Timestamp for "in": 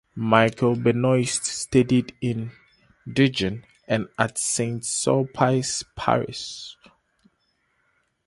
2.21-2.51